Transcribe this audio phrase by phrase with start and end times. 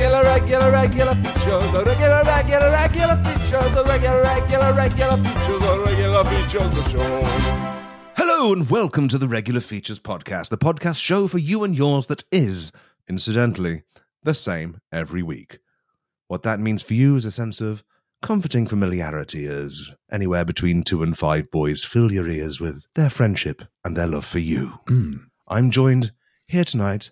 [0.00, 5.84] regular, regular, regular features, a regular, regular, regular features, a regular, regular, regular features, a
[5.84, 7.22] regular features show.
[8.16, 12.06] Hello and welcome to the Regular Features Podcast, the podcast show for you and yours
[12.06, 12.72] that is,
[13.10, 13.82] incidentally,
[14.22, 15.58] the same every week.
[16.28, 17.84] What that means for you is a sense of
[18.22, 23.64] comforting familiarity as anywhere between two and five boys fill your ears with their friendship
[23.84, 24.78] and their love for you.
[24.88, 25.16] Hmm.
[25.46, 26.12] I'm joined
[26.46, 27.10] here tonight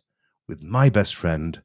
[0.48, 1.60] with my best friend,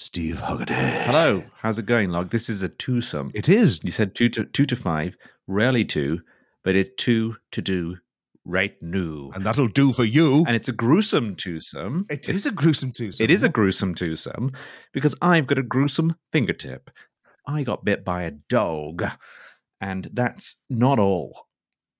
[0.00, 0.74] Steve Huggerty.
[0.74, 2.30] Hello, how's it going, Log?
[2.30, 3.32] This is a twosome.
[3.34, 3.80] It is.
[3.82, 5.16] You said two to two to five,
[5.48, 6.20] rarely two,
[6.62, 7.96] but it's two to do
[8.44, 9.32] right new.
[9.34, 10.44] And that'll do for you.
[10.46, 12.06] And it's a gruesome twosome.
[12.08, 13.24] It is a gruesome twosome.
[13.24, 14.52] It is a gruesome twosome
[14.92, 16.92] because I've got a gruesome fingertip.
[17.44, 19.04] I got bit by a dog,
[19.80, 21.48] and that's not all.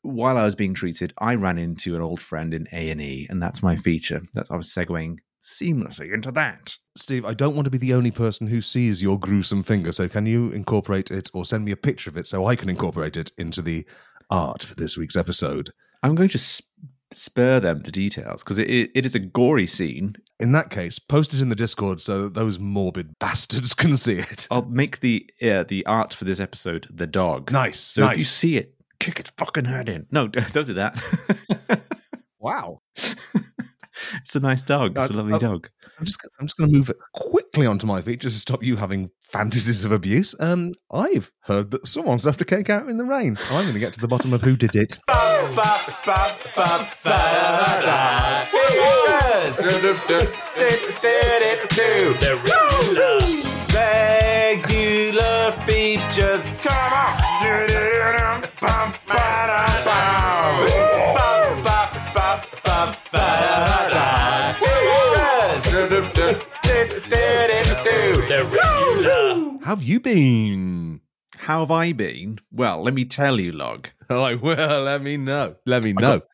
[0.03, 3.27] While I was being treated, I ran into an old friend in A and E,
[3.29, 4.23] and that's my feature.
[4.35, 6.77] That's I was segueing seamlessly into that.
[6.99, 10.09] Steve, I don't want to be the only person who sees your gruesome finger, so
[10.09, 13.17] can you incorporate it or send me a picture of it so I can incorporate
[13.17, 13.87] it into the
[14.31, 15.71] art for this week's episode?
[16.03, 16.67] I'm going to sp-
[17.13, 20.17] spare them the details because it, it is a gory scene.
[20.41, 24.19] In that case, post it in the Discord so that those morbid bastards can see
[24.19, 24.49] it.
[24.51, 27.53] I'll make the uh, the art for this episode the dog.
[27.53, 27.81] Nice.
[27.81, 28.13] So nice.
[28.15, 30.07] if you see it, kick its fucking head in.
[30.11, 31.01] No, don't do that.
[32.41, 32.83] wow.
[32.97, 34.97] it's a nice dog.
[34.97, 35.69] It's a Uh, lovely uh, dog.
[35.99, 38.77] I'm just I'm just going to move quickly onto my feet just to stop you
[38.77, 40.35] having fantasies of abuse.
[40.39, 43.37] Um, I've heard that someone's left a cake out in the rain.
[43.51, 44.99] I'm going to get to the bottom of who did it.
[53.75, 57.29] Regular features, come on.
[69.69, 71.03] How have you been?
[71.37, 72.39] How have I been?
[72.51, 73.91] Well, let me tell you, Log.
[74.09, 75.57] Oh, well, let me know.
[75.67, 76.19] Let me I know.
[76.21, 76.27] got-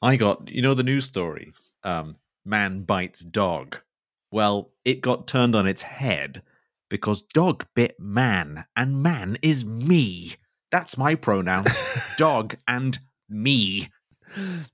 [0.00, 1.52] I got, you know, the news story.
[1.84, 2.16] Um,
[2.46, 3.76] man bites dog.
[4.32, 6.40] Well, it got turned on its head
[6.88, 10.36] because dog bit man, and man is me.
[10.72, 11.78] That's my pronouns.
[12.16, 12.98] dog and
[13.28, 13.90] me.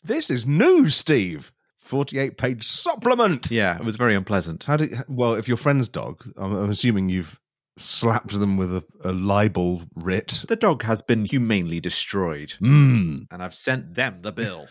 [0.04, 1.50] This is news, Steve.
[1.80, 3.50] 48 page supplement.
[3.50, 4.62] Yeah, it was very unpleasant.
[4.62, 7.40] How did, well, if your friend's dog, I'm, I'm assuming you've
[7.76, 10.44] slapped them with a, a libel writ.
[10.48, 13.26] The dog has been humanely destroyed, Mm.
[13.30, 14.68] and I've sent them the bill.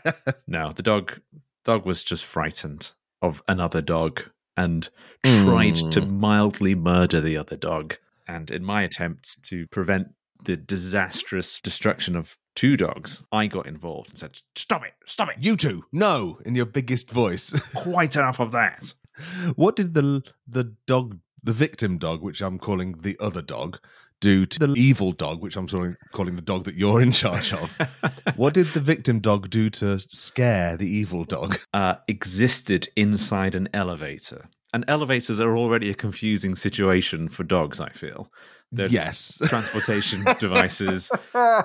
[0.46, 1.20] no, the dog
[1.64, 4.22] dog was just frightened of another dog
[4.56, 4.88] and
[5.24, 6.18] tried to Mm.
[6.18, 7.96] mildly murder the other dog.
[8.26, 10.08] And in my attempt to prevent
[10.44, 14.94] the disastrous destruction of two dogs, I got involved and said, "Stop it!
[15.06, 15.36] Stop it!
[15.40, 17.50] you two, no, in your biggest voice.
[17.74, 18.92] Quite enough of that."
[19.56, 23.78] what did the the dog, the victim dog, which I'm calling the other dog,
[24.20, 27.52] do to the evil dog, which I'm calling, calling the dog that you're in charge
[27.52, 27.76] of?
[28.36, 31.58] what did the victim dog do to scare the evil dog?
[31.74, 34.48] uh, existed inside an elevator.
[34.72, 38.30] And elevators are already a confusing situation for dogs, I feel.
[38.70, 39.38] They're yes.
[39.44, 41.10] transportation devices.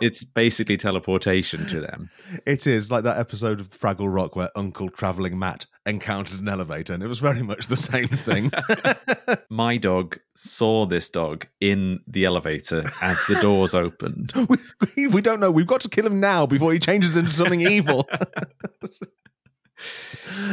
[0.02, 2.10] It's basically teleportation to them.
[2.46, 6.94] It is like that episode of Fraggle Rock where Uncle Traveling Matt encountered an elevator,
[6.94, 8.52] and it was very much the same thing.
[9.50, 14.34] My dog saw this dog in the elevator as the doors opened.
[14.96, 15.50] we, we, don't know.
[15.50, 18.08] We've got to kill him now before he changes into something evil.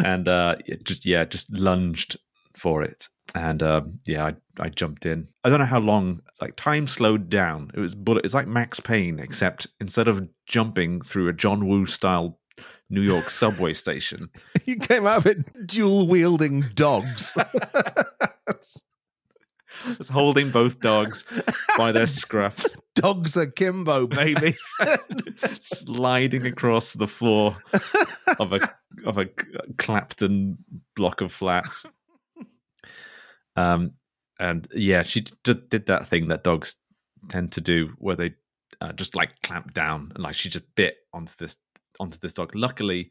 [0.05, 2.17] and uh just yeah just lunged
[2.55, 4.35] for it and um yeah I,
[4.65, 8.25] I jumped in i don't know how long like time slowed down it was bullet
[8.25, 12.39] it's like max payne except instead of jumping through a john woo style
[12.91, 14.29] new york subway station
[14.65, 17.33] you came out of it dual wielding dogs.
[19.97, 21.25] just holding both dogs
[21.77, 24.55] by their scruffs dogs akimbo, baby.
[25.61, 27.57] sliding across the floor
[28.39, 28.61] of a
[29.05, 29.27] of a
[29.77, 30.57] clapton
[30.95, 31.85] block of flats
[33.57, 33.93] um
[34.39, 36.77] and yeah she just did that thing that dogs
[37.29, 38.35] tend to do where they
[38.81, 41.57] uh, just like clamp down and like she just bit onto this
[42.01, 42.55] onto this dog.
[42.55, 43.11] Luckily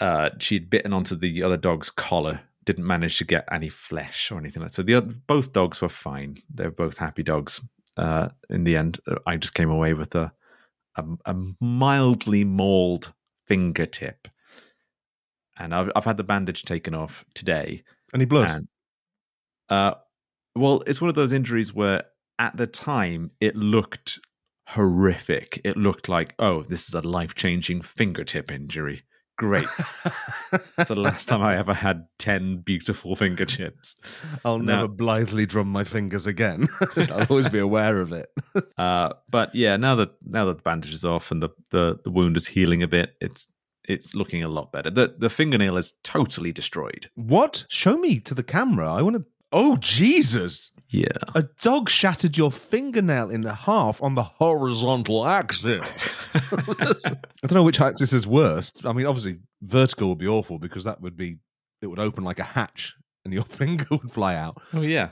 [0.00, 4.38] uh she'd bitten onto the other dog's collar didn't manage to get any flesh or
[4.38, 4.74] anything like that.
[4.74, 6.36] So the other, both dogs were fine.
[6.52, 7.60] They're both happy dogs
[7.96, 9.00] uh in the end.
[9.26, 10.32] I just came away with a
[10.96, 13.12] a, a mildly mauled
[13.46, 14.28] fingertip.
[15.58, 17.82] And I've, I've had the bandage taken off today.
[18.14, 18.50] Any blood?
[18.50, 18.68] and
[19.68, 19.94] uh,
[20.54, 22.04] well, it's one of those injuries where
[22.38, 24.20] at the time it looked
[24.66, 25.60] horrific.
[25.64, 29.02] It looked like, oh, this is a life changing fingertip injury.
[29.38, 29.66] great.
[30.78, 33.96] It's the last time I ever had 10 beautiful finger chips.
[34.44, 34.76] I'll No.
[34.76, 36.68] never blithely drum my fingers again.
[36.96, 38.28] I'll always be aware of it.
[38.78, 42.10] Uh, but yeah, now that now that the bandage is off and the, the, the
[42.10, 43.48] wound is healing a bit, it's
[43.84, 44.90] it's looking a lot better.
[44.90, 47.10] The the fingernail is totally destroyed.
[47.14, 47.64] What?
[47.68, 48.90] Show me to the camera.
[48.92, 49.24] I want to.
[49.52, 50.70] Oh, Jesus!
[50.88, 51.06] Yeah.
[51.34, 55.84] A dog shattered your fingernail in half on the horizontal axis.
[56.34, 56.94] I
[57.42, 58.84] don't know which axis is worst.
[58.86, 61.38] I mean, obviously, vertical would be awful because that would be
[61.82, 62.94] it would open like a hatch
[63.24, 64.62] and your finger would fly out.
[64.72, 65.10] Oh yeah.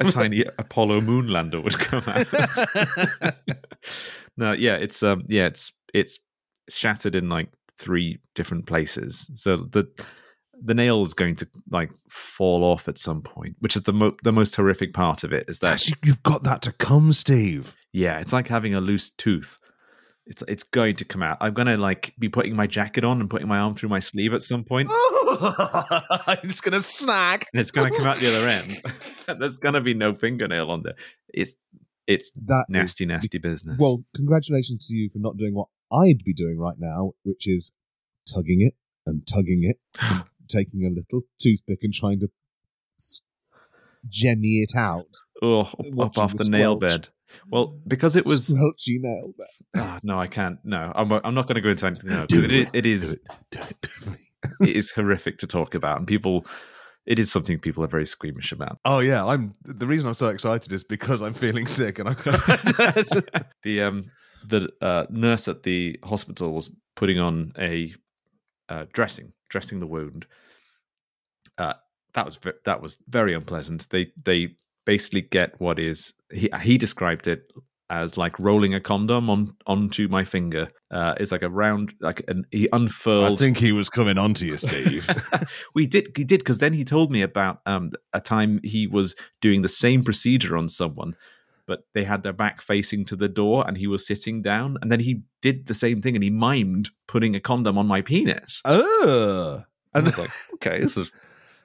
[0.00, 3.34] a tiny Apollo moonlander would come out.
[4.36, 6.18] no, yeah, it's um yeah, it's it's
[6.68, 9.30] shattered in like three different places.
[9.34, 9.86] So the
[10.62, 14.16] the nail is going to like fall off at some point, which is the mo-
[14.22, 17.76] the most horrific part of it is that you've got that to come, Steve.
[17.92, 19.58] yeah, it's like having a loose tooth.
[20.28, 21.36] It's it's going to come out.
[21.40, 24.34] I'm gonna like be putting my jacket on and putting my arm through my sleeve
[24.34, 24.88] at some point,
[26.42, 27.44] it's gonna snag.
[27.52, 28.82] and it's gonna come out the other end.
[29.38, 30.94] There's gonna be no fingernail on there.
[31.32, 31.54] It's
[32.06, 33.76] it's That is- nasty, nasty business.
[33.78, 37.72] Well, congratulations to you for not doing what I'd be doing right now, which is
[38.32, 38.74] tugging it
[39.06, 42.28] and tugging it, and taking a little toothpick and trying to
[44.08, 45.06] jemmy it out.
[45.42, 45.60] oh,
[46.00, 47.08] up, off the the, nail bed.
[47.50, 49.32] Well, because it was squelchy nail.
[49.36, 49.46] bed.
[49.76, 50.58] Ah, no, I can't.
[50.64, 52.10] No, I'm, I'm not going to go into anything.
[52.10, 53.20] No, 'cause it, is- it Do is it.
[53.50, 54.16] Do it to me.
[54.62, 56.46] it is horrific to talk about, and people.
[57.04, 58.78] It is something people are very squeamish about.
[58.84, 59.52] Oh yeah, I'm.
[59.62, 62.12] The reason I'm so excited is because I'm feeling sick, and I.
[63.62, 64.04] the um
[64.44, 67.94] the uh, nurse at the hospital was putting on a
[68.68, 70.26] uh, dressing, dressing the wound.
[71.58, 71.74] Uh,
[72.14, 73.88] that was that was very unpleasant.
[73.90, 74.54] They they
[74.84, 77.52] basically get what is he he described it
[77.88, 80.68] as like rolling a condom on onto my finger.
[80.90, 84.44] Uh, it's like a round like an he unfurls I think he was coming onto
[84.46, 85.08] you, Steve.
[85.74, 89.14] we did he did because then he told me about um a time he was
[89.40, 91.14] doing the same procedure on someone
[91.66, 94.90] but they had their back facing to the door and he was sitting down and
[94.90, 98.62] then he did the same thing and he mimed putting a condom on my penis
[98.64, 99.62] oh.
[99.94, 101.12] and I was like okay this is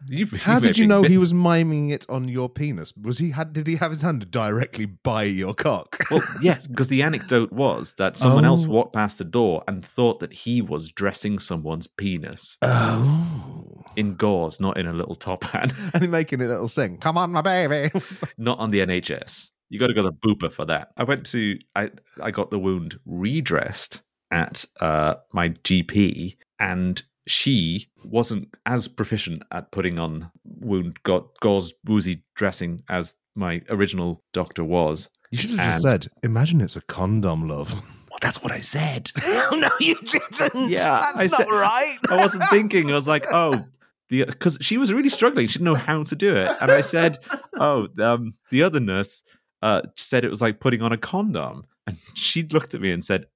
[0.07, 2.91] you've, how you've did you know he was miming it on your penis?
[2.99, 3.53] Was he had?
[3.53, 6.03] Did he have his hand directly by your cock?
[6.09, 8.71] well yes because the anecdote was that someone else Oh.
[8.71, 13.83] walked past the door and thought that he was dressing someone's penis Oh.
[13.95, 16.97] in gauze not in a little top hat And making it little sing.
[16.97, 17.91] Come on, my baby.
[18.39, 19.51] not on the NHS.
[19.71, 20.91] You got to go to Bupa for that.
[20.97, 21.91] I went to I
[22.21, 29.71] I got the wound redressed at uh, my GP, and she wasn't as proficient at
[29.71, 35.07] putting on wound ga- gauze woozy dressing as my original doctor was.
[35.31, 37.71] You should have just said, "Imagine it's a condom, love."
[38.09, 39.09] Well, that's what I said.
[39.23, 40.69] oh no, you didn't.
[40.69, 41.97] Yeah, that's I not said- right.
[42.09, 42.91] I wasn't thinking.
[42.91, 43.63] I was like, oh,
[44.09, 45.47] the because she was really struggling.
[45.47, 47.19] She didn't know how to do it, and I said,
[47.57, 49.23] oh, um, the other nurse
[49.61, 53.03] uh, said it was like putting on a condom, and she looked at me and
[53.03, 53.27] said,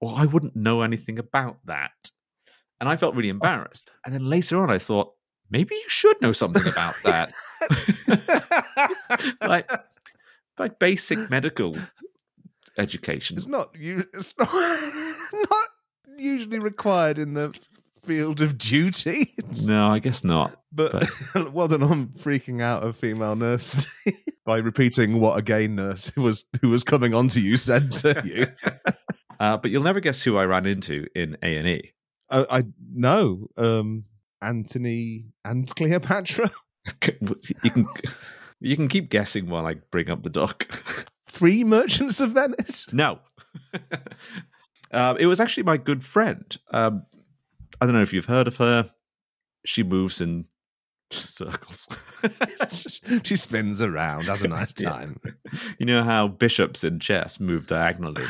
[0.00, 2.10] well, I wouldn't know anything about that,
[2.80, 3.90] and I felt really embarrassed.
[4.04, 5.12] And then later on, I thought
[5.50, 7.32] maybe you should know something about that,
[9.40, 9.70] like
[10.58, 11.76] like basic medical
[12.78, 13.36] education.
[13.36, 13.70] It's not.
[13.74, 14.48] It's not
[15.32, 15.68] not
[16.16, 17.54] usually required in the
[18.02, 19.34] field of duty.
[19.66, 20.56] No, I guess not.
[20.72, 21.04] But,
[21.52, 23.86] well done on freaking out a female nurse
[24.44, 28.22] by repeating what a gay nurse who was who was coming onto you said to
[28.24, 28.46] you.
[29.40, 31.92] Uh, but you'll never guess who I ran into in A and E.
[32.30, 34.04] I, I know um,
[34.42, 36.50] Anthony and Cleopatra,
[37.64, 37.86] You can
[38.60, 40.66] you can keep guessing while I bring up the doc.
[41.28, 42.92] three merchants of Venice.
[42.92, 43.18] no,
[44.92, 46.56] um, it was actually my good friend.
[46.72, 47.04] Um,
[47.80, 48.90] I don't know if you've heard of her.
[49.64, 50.46] She moves in
[51.10, 51.88] circles.
[53.24, 54.90] she spins around, has a nice Yeah.
[54.90, 55.20] time.
[55.78, 58.24] you know how bishops in chess move diagonally.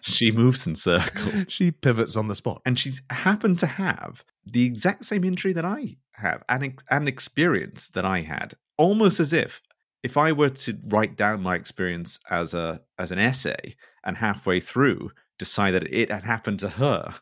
[0.00, 1.44] she moves in circles.
[1.52, 2.62] she pivots on the spot.
[2.64, 7.06] and she's happened to have the exact same injury that I have and ex- an
[7.08, 9.60] experience that I had, almost as if
[10.02, 14.60] if I were to write down my experience as a as an essay and halfway
[14.60, 17.14] through decide that it had happened to her,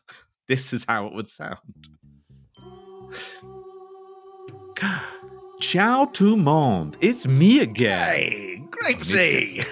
[0.47, 1.57] this is how it would sound.
[5.59, 7.99] Ciao tout monde, it's me again.
[7.99, 9.65] Hey, Grapesy!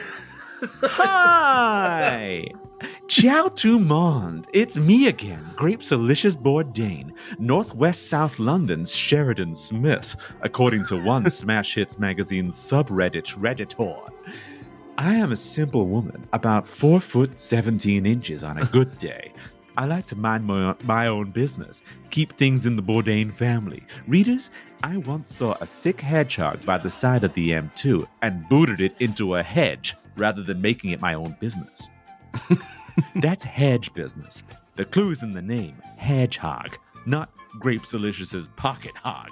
[0.84, 2.48] Hi!
[3.08, 10.84] Ciao tout monde, it's me again, Grapes Delicious Bourdain, Northwest South London's Sheridan Smith, according
[10.86, 14.10] to one Smash Hits magazine subreddit Redditor.
[14.98, 19.34] I am a simple woman, about 4 foot 17 inches on a good day,
[19.78, 23.84] I like to mind my, my own business, keep things in the Bourdain family.
[24.08, 24.50] Readers,
[24.84, 28.96] I once saw a sick hedgehog by the side of the M2 and booted it
[29.00, 31.90] into a hedge rather than making it my own business.
[33.16, 34.44] That's hedge business.
[34.76, 39.32] The clue's in the name, hedgehog, not Grape Delicious's pocket hog.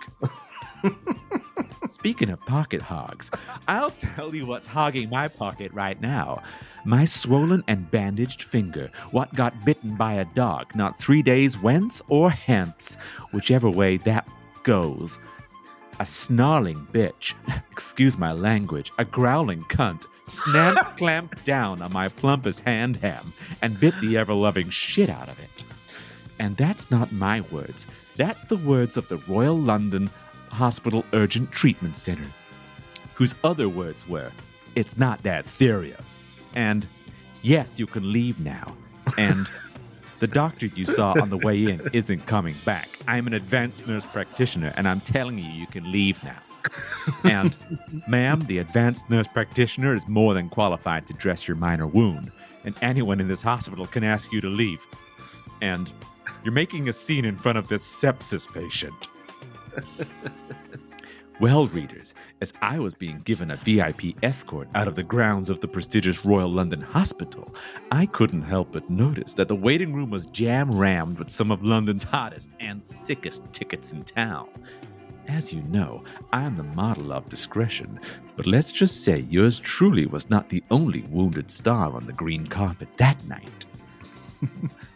[1.88, 3.30] Speaking of pocket hogs,
[3.68, 6.42] I'll tell you what's hogging my pocket right now.
[6.86, 12.02] My swollen and bandaged finger, what got bitten by a dog not three days whence
[12.08, 12.96] or hence,
[13.34, 14.28] whichever way that
[14.64, 15.20] goes.
[16.00, 17.34] A snarling bitch,
[17.72, 23.80] excuse my language, a growling cunt, snapped clamped down on my plumpest hand ham and
[23.80, 25.50] bit the ever loving shit out of it.
[26.40, 27.88] And that's not my words.
[28.16, 30.10] That's the words of the Royal London
[30.54, 32.28] Hospital Urgent Treatment Center,
[33.16, 34.32] whose other words were,
[34.76, 36.06] It's not that serious.
[36.56, 36.88] And,
[37.42, 38.76] Yes, you can leave now.
[39.18, 39.36] And,
[40.24, 42.98] The doctor you saw on the way in isn't coming back.
[43.10, 46.40] I'm an advanced nurse practitioner, and I'm telling you, you can leave now.
[47.26, 47.54] And,
[48.08, 52.32] ma'am, the advanced nurse practitioner is more than qualified to dress your minor wound,
[52.64, 54.88] and anyone in this hospital can ask you to leave.
[55.62, 55.92] And,
[56.46, 59.10] you're making a scene in front of this sepsis patient.
[61.40, 65.60] Well, readers, as I was being given a VIP escort out of the grounds of
[65.60, 67.54] the prestigious Royal London Hospital,
[67.92, 71.64] I couldn't help but notice that the waiting room was jam rammed with some of
[71.64, 74.48] London's hottest and sickest tickets in town.
[75.28, 78.00] As you know, I am the model of discretion,
[78.38, 82.46] but let's just say yours truly was not the only wounded star on the green
[82.46, 83.66] carpet that night.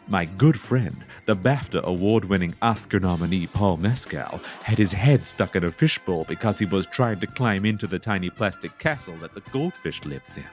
[0.10, 5.58] My good friend, the BAFTA award winning Oscar nominee Paul Mescal, had his head stuck
[5.58, 9.34] in a fishbowl because he was trying to climb into the tiny plastic castle that
[9.34, 10.46] the goldfish lives in.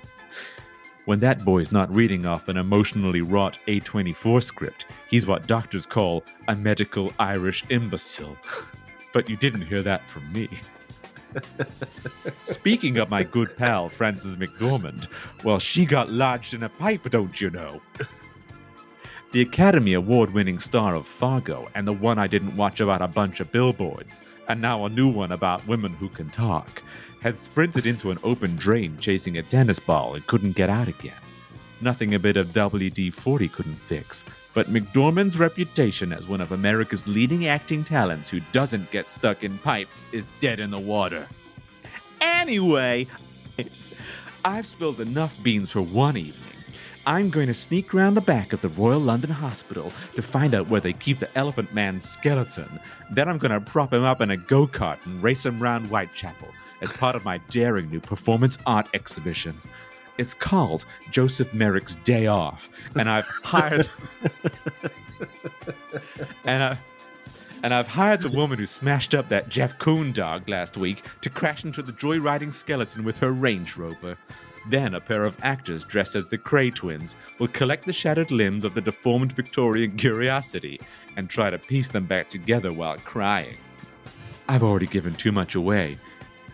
[1.05, 6.25] When that boy's not reading off an emotionally wrought A24 script, he's what doctors call
[6.49, 8.37] a medical Irish imbecile.
[9.13, 10.49] But you didn't hear that from me.
[12.43, 15.07] Speaking of my good pal, Frances McDormand,
[15.45, 17.81] well, she got lodged in a pipe, don't you know?
[19.35, 23.09] The Academy Award winning star of Fargo, and the one I didn't watch about a
[23.09, 26.85] bunch of billboards, and now a new one about women who can talk,
[27.21, 31.19] had sprinted into an open drain chasing a tennis ball and couldn't get out again.
[31.81, 37.05] Nothing a bit of WD 40 couldn't fix, but McDormand's reputation as one of America's
[37.09, 41.27] leading acting talents who doesn't get stuck in pipes is dead in the water.
[42.21, 43.09] Anyway,
[44.45, 46.54] I've spilled enough beans for one evening.
[47.07, 50.69] I'm going to sneak around the back of the Royal London Hospital to find out
[50.69, 52.81] where they keep the Elephant Man's skeleton.
[53.11, 55.89] Then I'm going to prop him up in a go kart and race him round
[55.89, 56.49] Whitechapel
[56.81, 59.55] as part of my daring new performance art exhibition.
[60.17, 63.89] It's called Joseph Merrick's Day Off, and I've hired.
[66.45, 66.79] and I.
[67.63, 71.31] And I've hired the woman who smashed up that Jeff Koons dog last week to
[71.31, 74.19] crash into the joyriding skeleton with her Range Rover.
[74.69, 78.65] Then a pair of actors dressed as the Kray twins will collect the shattered limbs
[78.65, 80.81] of the deformed Victorian curiosity
[81.17, 83.57] and try to piece them back together while crying.
[84.49, 85.99] I've already given too much away.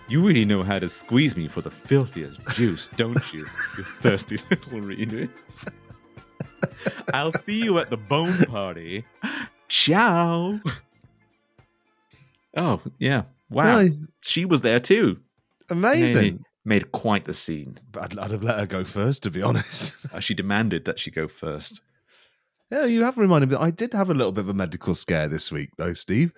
[0.09, 3.40] You really know how to squeeze me for the filthiest juice, don't you,
[3.79, 5.64] you thirsty little readers?
[7.14, 9.05] I'll see you at the bone party.
[9.69, 10.59] Ciao.
[12.57, 13.23] Oh, yeah.
[13.50, 13.79] Wow.
[13.79, 13.90] Hi.
[14.23, 15.21] She was there too.
[15.69, 16.45] Amazing.
[16.64, 17.81] Made, quite the scene.
[17.90, 19.95] But I'd, I'd have let her go first, to be honest.
[20.12, 21.81] Uh, She demanded that she go first.
[22.71, 23.57] yeah, you have reminded me.
[23.57, 26.33] I did have a little bit of a medical scare this week, though, Steve,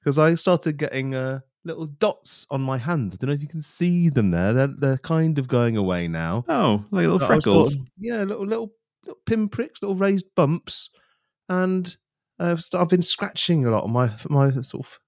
[0.00, 3.12] because I started getting uh, little dots on my hand.
[3.12, 4.52] I don't know if you can see them there.
[4.52, 6.44] They're, they're kind of going away now.
[6.48, 7.74] Oh, like little But was sort freckles.
[7.74, 8.72] of- yeah, little, little
[9.04, 10.88] little pinpricks, little raised bumps,
[11.48, 11.96] and
[12.38, 14.98] uh, I've been scratching a lot on my my sort of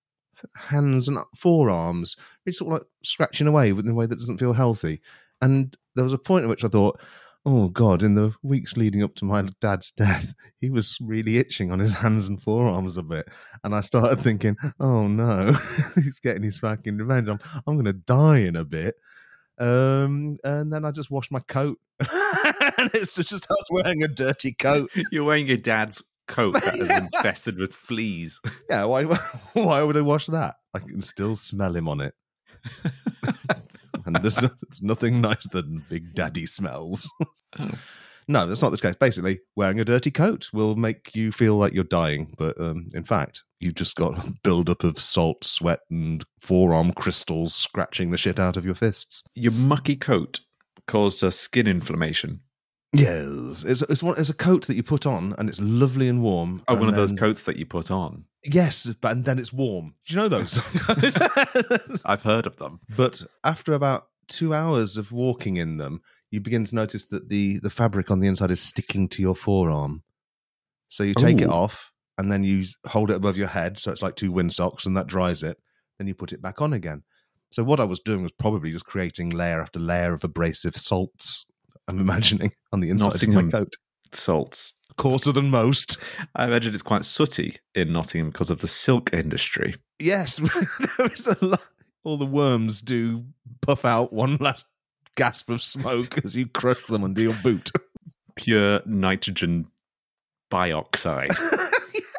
[0.54, 4.52] hands and forearms, it's sort of like scratching away in a way that doesn't feel
[4.52, 5.00] healthy.
[5.40, 7.00] And there was a point at which I thought,
[7.46, 11.70] oh god, in the weeks leading up to my dad's death, he was really itching
[11.70, 13.28] on his hands and forearms a bit,
[13.64, 15.52] and I started thinking, oh no,
[15.94, 17.28] he's getting his fucking revenge.
[17.28, 18.96] I'm I'm going to die in a bit.
[19.58, 24.52] Um, and then I just washed my coat, and it's just us wearing a dirty
[24.52, 24.90] coat.
[25.10, 28.40] You're wearing your dad's coat that is infested with fleas.
[28.71, 29.04] Yeah, why?
[29.52, 30.56] Why would I wash that?
[30.75, 32.14] I can still smell him on it,
[34.04, 37.11] and there's, no, there's nothing nicer than Big Daddy smells.
[37.59, 37.71] Oh.
[38.28, 38.97] No, that's not the case.
[38.97, 43.04] Basically, wearing a dirty coat will make you feel like you're dying, but um, in
[43.04, 48.40] fact, you've just got a buildup of salt, sweat, and forearm crystals scratching the shit
[48.40, 49.23] out of your fists.
[49.35, 50.40] Your mucky coat
[50.88, 52.40] caused a skin inflammation.
[52.92, 56.22] Yes, it's it's one it's a coat that you put on and it's lovely and
[56.22, 56.62] warm.
[56.68, 58.24] Oh, and one of those then- coats that you put on.
[58.44, 59.94] Yes, but and then it's warm.
[60.06, 60.58] Do you know those?
[62.06, 62.80] I've heard of them.
[62.96, 66.00] but after about two hours of walking in them,
[66.30, 69.34] you begin to notice that the the fabric on the inside is sticking to your
[69.34, 70.02] forearm.
[70.88, 74.02] So you take it off and then you hold it above your head, so it's
[74.02, 75.58] like two windsocks, and that dries it.
[75.98, 77.02] Then you put it back on again.
[77.50, 81.46] So what I was doing was probably just creating layer after layer of abrasive salts.
[81.88, 83.74] I'm imagining on the inside of my coat,
[84.12, 84.72] Salts.
[84.96, 85.98] coarser than most.
[86.34, 89.74] I imagine it's quite sooty in Nottingham because of the silk industry.
[89.98, 90.36] Yes,
[90.98, 91.62] there is a lot.
[92.04, 93.24] All the worms do
[93.62, 94.66] puff out one last
[95.16, 97.70] gasp of smoke as you crush them under your boot.
[98.36, 99.66] Pure nitrogen
[100.50, 101.30] bioxide.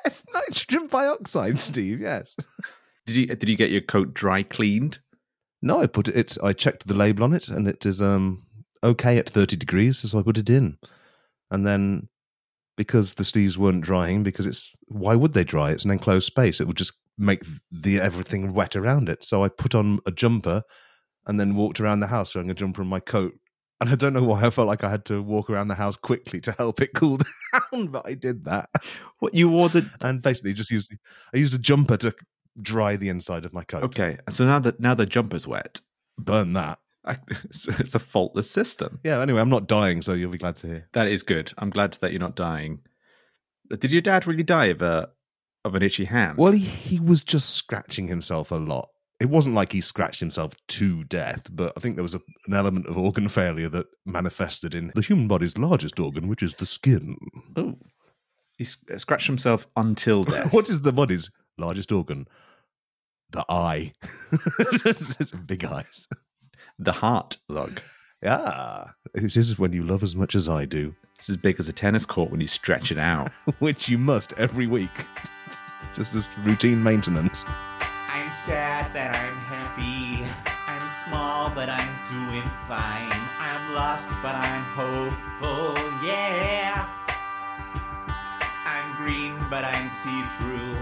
[0.06, 2.02] yes, nitrogen dioxide, Steve.
[2.02, 2.36] Yes.
[3.06, 5.00] did you did you get your coat dry cleaned?
[5.62, 6.38] No, I put it.
[6.44, 8.44] I checked the label on it, and it is um
[8.84, 10.78] okay at thirty degrees, so I put it in,
[11.52, 12.10] and then
[12.76, 15.72] because the sleeves weren't drying, because it's why would they dry?
[15.72, 16.60] It's an enclosed space.
[16.60, 17.42] It would just make
[17.72, 19.26] the everything wet around it.
[19.26, 20.64] So I put on a jumper,
[21.28, 23.34] and then walked around the house wearing a jumper and my coat.
[23.80, 25.96] And I don't know why I felt like I had to walk around the house
[25.96, 27.20] quickly to help it cool
[27.54, 28.70] down, but I did that.
[29.20, 30.92] What you wore the And basically, just used
[31.34, 32.16] I used a jumper to
[32.60, 33.84] dry the inside of my coat.
[33.84, 35.80] Okay, so now that now the jumper's wet,
[36.18, 36.80] burn that.
[37.08, 39.00] I, it's, it's a faultless system.
[39.04, 39.22] Yeah.
[39.22, 40.88] Anyway, I'm not dying, so you'll be glad to hear.
[40.94, 41.54] That is good.
[41.58, 42.80] I'm glad that you're not dying.
[43.70, 45.10] Did your dad really die of a
[45.66, 46.38] of an itchy hand?
[46.38, 48.90] Well, he, he was just scratching himself a lot.
[49.20, 52.54] It wasn't like he scratched himself to death, but I think there was a, an
[52.54, 56.68] element of organ failure that manifested in the human body's largest organ, which is the
[56.68, 57.18] skin.
[57.56, 57.76] Oh,
[58.58, 60.54] he uh, scratched himself until death.
[60.54, 62.28] what is the body's largest organ?
[63.32, 63.94] The eye.
[64.60, 66.08] it's big eyes.
[66.80, 67.82] The heart lug.
[68.24, 68.86] Yeah.
[69.14, 71.74] This is when you love as much as I do, It's as big as a
[71.74, 73.32] tennis court when you stretch it out.
[73.60, 75.06] which you must every week,
[75.96, 77.46] just as routine maintenance.
[77.48, 80.26] I'm sad that I'm happy.
[80.68, 83.12] I'm small, but I'm doing fine.
[83.40, 85.76] I'm lost, but I'm hopeful,
[86.06, 86.88] yeah.
[88.66, 90.78] I'm green, but I'm see through.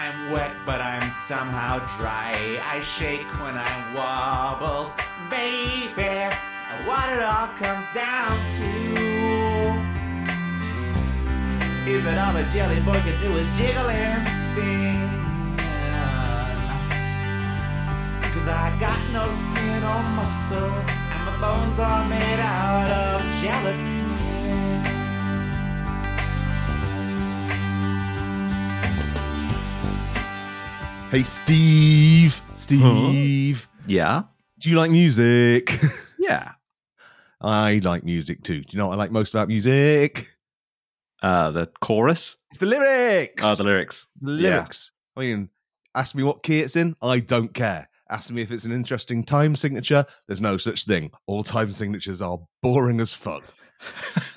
[0.00, 2.58] I'm wet, but I'm somehow dry.
[2.64, 4.94] I shake when I wobble,
[5.28, 6.08] baby.
[6.08, 8.72] And what it all comes down to
[11.86, 15.10] is that all a jelly boy can do is jiggle and spin.
[18.32, 20.72] Cause I got no skin or muscle,
[21.12, 24.19] and my bones are made out of gelatin.
[31.10, 32.40] Hey, Steve.
[32.54, 33.68] Steve.
[33.86, 34.22] Yeah,
[34.58, 35.72] Do you like music?
[36.18, 36.52] yeah.
[37.40, 38.60] I like music too.
[38.60, 40.26] Do you know what I like most about music?
[41.22, 42.36] Uh, the chorus.
[42.50, 43.42] It's the lyrics.
[43.44, 44.06] Oh, the lyrics.
[44.20, 44.50] The Yeah.
[44.50, 44.92] lyrics.
[45.16, 45.48] I mean,
[45.94, 46.94] ask me what key it's in.
[47.02, 47.88] I don't care.
[48.10, 50.04] Ask me if it's an interesting time signature.
[50.28, 51.10] There's no such thing.
[51.26, 53.42] All time signatures are boring as fuck.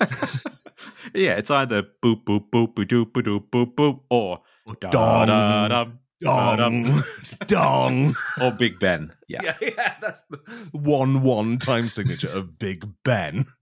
[1.14, 4.40] yeah, it's either boop boop boop boop boop boop boop or
[4.80, 5.26] da Dong.
[5.28, 6.60] da dum Dong.
[6.90, 7.04] Um,
[7.46, 8.14] Dong.
[8.40, 9.12] or Big Ben.
[9.28, 9.40] Yeah.
[9.42, 10.38] Yeah, yeah, that's the
[10.72, 13.44] one one time signature of Big Ben.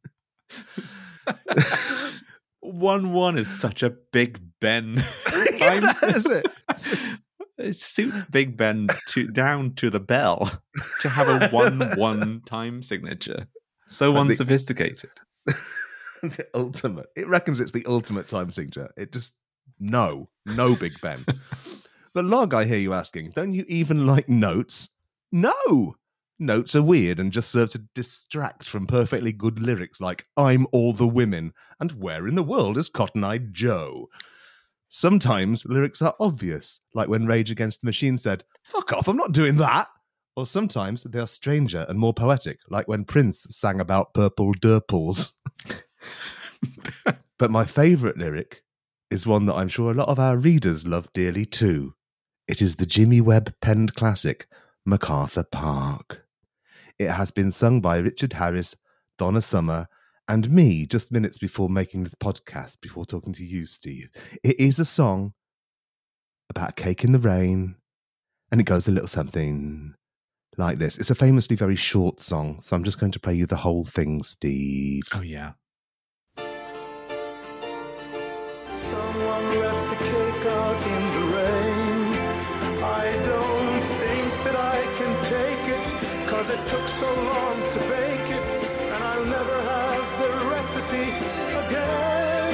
[2.64, 5.05] One one is such a Big Ben.
[5.55, 6.46] yeah, that's it.
[7.59, 10.51] It suits Big Ben to down to the bell
[11.01, 13.48] to have a one one time signature.
[13.88, 15.11] So think- unsophisticated.
[16.22, 17.07] the ultimate.
[17.16, 18.88] It reckons it's the ultimate time signature.
[18.96, 19.35] It just
[19.81, 21.25] no, no Big Ben.
[22.14, 24.90] But Log, I hear you asking, don't you even like notes?
[25.31, 25.94] No.
[26.38, 30.92] Notes are weird and just serve to distract from perfectly good lyrics like I'm all
[30.92, 34.09] the women and where in the world is Cotton Eye Joe?
[34.88, 39.33] Sometimes lyrics are obvious, like when Rage Against the Machine said, Fuck off, I'm not
[39.33, 39.88] doing that.
[40.37, 45.33] Or sometimes they are stranger and more poetic, like when Prince sang about purple derples.
[47.38, 48.62] but my favourite lyric
[49.11, 51.94] is one that I'm sure a lot of our readers love dearly too.
[52.49, 54.47] It is the Jimmy Webb penned classic,
[54.85, 56.27] MacArthur Park.
[56.99, 58.75] It has been sung by Richard Harris,
[59.17, 59.87] Donna Summer,
[60.29, 64.11] and me just minutes before making this podcast, before talking to you, Steve.
[64.43, 65.35] It is a song
[66.51, 67.77] about cake in the rain,
[68.51, 69.95] and it goes a little something
[70.57, 70.99] like this.
[70.99, 73.85] It's a famously very short song, so I'm just going to play you the whole
[73.85, 75.05] thing, Steve.
[75.15, 75.53] Oh yeah.
[86.68, 88.46] Took so long to bake it,
[88.92, 91.09] and I'll never have the recipe
[91.66, 92.53] again.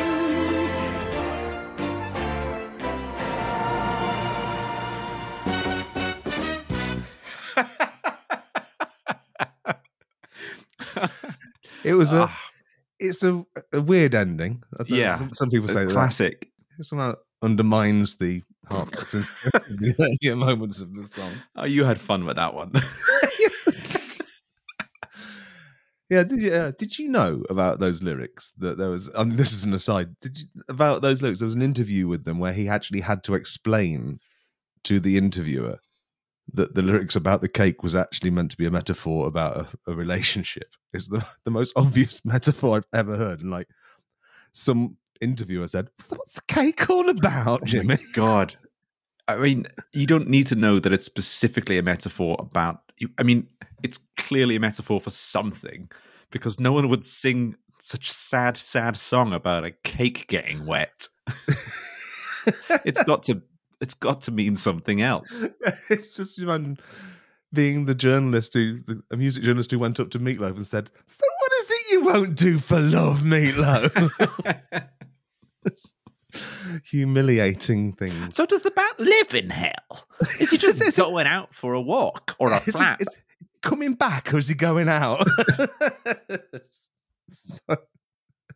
[11.85, 12.23] It was a.
[12.29, 12.41] Ah,
[12.99, 14.63] It's a, a weird ending.
[14.87, 15.17] Yeah.
[15.17, 16.49] some, some people say that classic.
[16.77, 21.31] that somehow undermines the heart the earlier moments of the song.
[21.57, 22.73] Oh, you had fun with that one.
[26.11, 28.53] Yeah, did you uh, did you know about those lyrics?
[28.59, 29.11] That there was.
[29.17, 30.19] I mean, this is an aside.
[30.21, 31.41] Did you about those lyrics?
[31.41, 34.21] There was an interview with them where he actually had to explain
[34.85, 35.79] to the interviewer
[36.55, 39.69] that the lyrics about the cake was actually meant to be a metaphor about a,
[39.91, 40.75] a relationship.
[40.95, 43.41] It's the the most obvious metaphor I've ever heard.
[43.41, 43.69] And like
[44.53, 48.57] some interviewer said, "What's the cake all about, Jimmy?" God.
[49.27, 52.81] I mean, you don't need to know that it's specifically a metaphor about.
[53.19, 53.47] I mean,
[53.83, 55.91] it's clearly a metaphor for something
[56.31, 61.07] because no one would sing such a sad, sad song about a cake getting wet.
[62.85, 63.43] it's got to.
[63.81, 65.47] It's got to mean something else.
[65.91, 66.79] it's just imagine
[67.53, 70.91] being the journalist who, the, a music journalist who went up to Meatloaf and said,
[71.07, 74.89] "So what is it you won't do for love, Meatloaf?"
[76.91, 78.37] Humiliating things.
[78.37, 80.07] So does the bat live in hell?
[80.41, 83.01] Is he just going out for a walk or a flap?
[83.01, 83.09] is
[83.63, 85.27] coming back or is he going out?
[87.31, 87.59] so,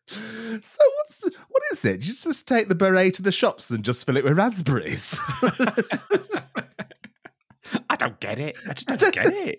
[0.08, 2.04] so what's the what is it?
[2.06, 5.18] You just take the beret to the shops and just fill it with raspberries.
[7.88, 8.56] I don't get it.
[8.68, 9.58] I just don't don't get it.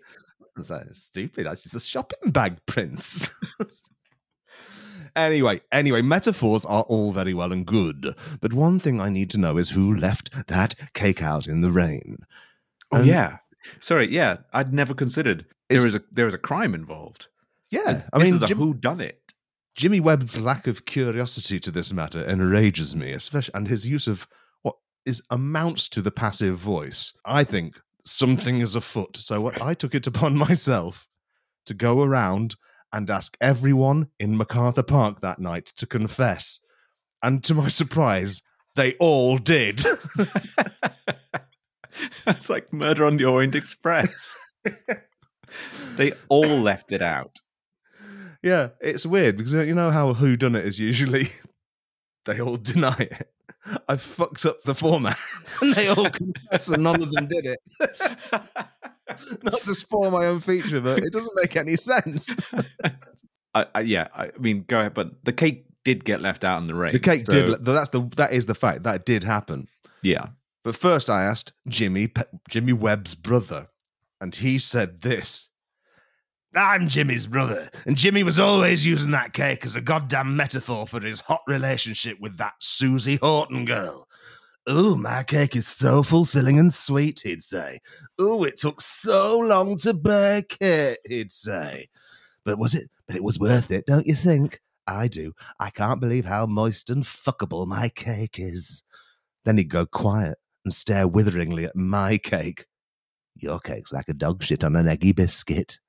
[0.58, 1.46] Is that stupid?
[1.48, 3.32] That's just a shopping bag, Prince.
[5.16, 9.40] anyway, anyway, metaphors are all very well and good, but one thing I need to
[9.40, 12.18] know is who left that cake out in the rain.
[12.92, 13.38] Oh And- yeah.
[13.80, 14.38] Sorry, yeah.
[14.54, 17.28] I'd never considered It's- there is a there is a crime involved.
[17.72, 19.20] Yeah, I this mean, is a who done it.
[19.76, 24.28] Jimmy Webb's lack of curiosity to this matter enrages me, especially and his use of
[24.62, 27.12] what is amounts to the passive voice.
[27.26, 29.18] I think something is afoot.
[29.18, 31.08] So what I took it upon myself
[31.66, 32.56] to go around
[32.92, 36.60] and ask everyone in MacArthur Park that night to confess.
[37.24, 38.44] And to my surprise,
[38.76, 39.82] they all did.
[42.26, 44.36] That's like Murder on the Orient Express.
[45.98, 47.40] they all left it out.
[48.44, 51.30] yeah, it's weird because you know how who done it is usually
[52.26, 53.30] they all deny it.
[53.88, 55.18] I fucked up the format
[55.62, 57.60] and they all confess and none of them did it.
[59.44, 62.36] Not to spoil my own feature, but it doesn't make any sense.
[63.54, 64.94] I, I, yeah, I mean, go ahead.
[64.94, 66.94] But the cake did get left out in the rain.
[66.94, 67.66] The cake so- did.
[67.66, 69.68] That's the that is the fact that did happen.
[70.02, 70.28] Yeah.
[70.64, 73.68] But first, I asked Jimmy Pe- Jimmy Webb's brother,
[74.22, 75.50] and he said this.
[76.56, 81.02] I'm Jimmy's brother, and Jimmy was always using that cake as a goddamn metaphor for
[81.02, 84.08] his hot relationship with that Susie Horton girl.
[84.70, 87.82] Ooh, my cake is so fulfilling and sweet, he'd say.
[88.22, 91.90] Ooh, it took so long to bake it, he'd say.
[92.46, 92.90] But was it?
[93.08, 94.62] But it was worth it, don't you think?
[94.88, 95.34] I do.
[95.60, 98.84] I can't believe how moist and fuckable my cake is.
[99.44, 102.66] Then he'd go quiet and stare witheringly at my cake.
[103.36, 105.80] Your cake's like a dog shit on an eggy biscuit.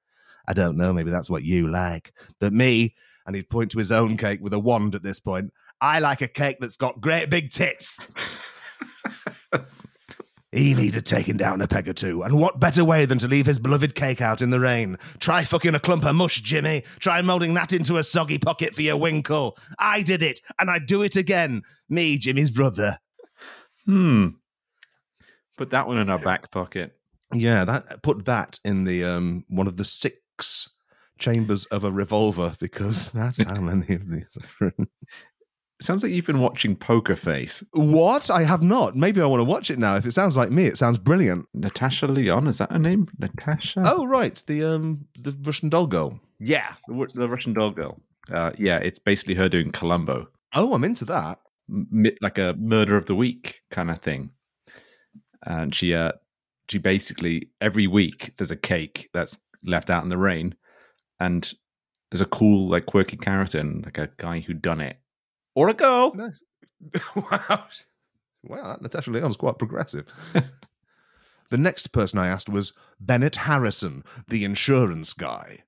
[0.47, 2.13] I don't know, maybe that's what you like.
[2.41, 2.95] But me,
[3.27, 6.23] and he'd point to his own cake with a wand at this point, I like
[6.23, 8.07] a cake that's got great big tits.
[10.53, 13.47] he needed taking down a peg or two, and what better way than to leave
[13.47, 14.99] his beloved cake out in the rain?
[15.19, 16.85] Try fucking a clump of mush, Jimmy.
[17.01, 19.57] Try moulding that into a soggy pocket for your winkle.
[19.79, 21.63] I did it, and I'd do it again.
[21.89, 22.99] Me, Jimmy's brother.
[23.85, 24.29] Hmm.
[25.57, 26.97] Put that one in our back pocket.
[27.33, 30.69] Yeah, that put that in the um one of the six
[31.19, 34.73] chambers of a revolver because that's how many of these are.
[34.79, 34.89] in.
[35.83, 37.63] Sounds like you've been watching Poker Face.
[37.73, 38.31] what?
[38.31, 38.95] I have not.
[38.95, 39.97] Maybe I want to watch it now.
[39.97, 41.47] If it sounds like me, it sounds brilliant.
[41.53, 43.09] Natasha Lyonne, is that her name?
[43.19, 43.83] Natasha?
[43.85, 46.21] Oh, right, the um the Russian doll girl.
[46.39, 48.01] yeah, the, the Russian doll girl.
[48.33, 51.41] Uh, yeah, it's basically her doing Columbo, Oh, I'm into that.
[51.69, 54.31] M- like a murder of the week kind of thing.
[55.45, 56.13] And she, uh,
[56.69, 60.55] she basically every week there's a cake that's left out in the rain,
[61.21, 61.53] and
[62.11, 64.99] there's a cool like quirky character and like a guy who done it
[65.55, 66.13] or a girl.
[66.15, 66.43] Nice.
[67.31, 67.65] wow.
[68.47, 70.07] Wow, Natasha Lyonne's quite progressive.
[71.51, 75.61] the next person I asked was Bennett Harrison, the insurance guy.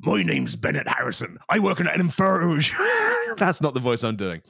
[0.00, 1.38] My name's Bennett Harrison.
[1.48, 2.72] I work in an Inferge.
[3.36, 4.42] That's not the voice I'm doing.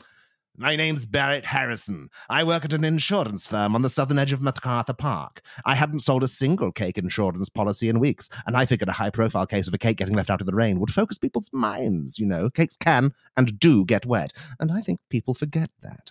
[0.61, 2.11] My name's Barrett Harrison.
[2.29, 5.41] I work at an insurance firm on the southern edge of MacArthur Park.
[5.65, 9.11] I hadn't sold a single cake insurance policy in weeks, and I figured a high
[9.11, 12.19] profile case of a cake getting left out in the rain would focus people's minds.
[12.19, 16.11] You know, cakes can and do get wet, and I think people forget that.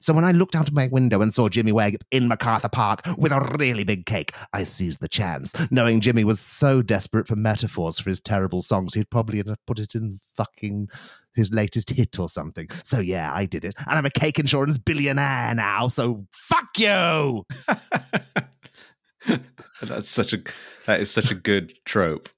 [0.00, 3.02] So when I looked out of my window and saw Jimmy Webb in MacArthur Park
[3.16, 7.36] with a really big cake, I seized the chance, knowing Jimmy was so desperate for
[7.36, 10.88] metaphors for his terrible songs, he'd probably have put it in fucking
[11.34, 12.68] his latest hit or something.
[12.84, 13.74] So yeah, I did it.
[13.86, 17.44] And I'm a cake insurance billionaire now, so fuck you!
[19.82, 20.42] That's such a
[20.86, 22.28] that is such a good trope.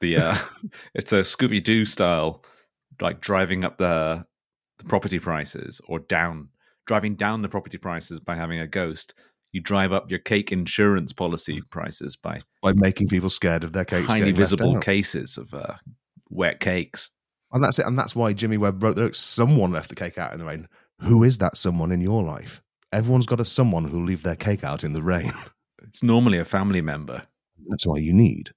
[0.00, 0.36] The uh,
[0.94, 2.44] it's a Scooby Doo style,
[3.00, 4.24] like driving up the
[4.78, 6.48] the property prices or down,
[6.86, 9.14] driving down the property prices by having a ghost.
[9.52, 13.86] You drive up your cake insurance policy prices by By making people scared of their
[13.86, 14.12] cakes.
[14.12, 15.76] highly visible cases of uh,
[16.28, 17.08] wet cakes.
[17.52, 17.86] And that's it.
[17.86, 20.46] And that's why Jimmy Webb wrote the lyrics, someone left the cake out in the
[20.46, 20.68] rain.
[21.02, 22.62] Who is that someone in your life?
[22.92, 25.32] Everyone's got a someone who'll leave their cake out in the rain.
[25.82, 27.22] It's normally a family member.
[27.68, 28.50] That's why you need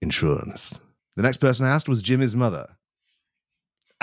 [0.00, 0.80] insurance.
[1.14, 2.76] The next person I asked was Jimmy's mother.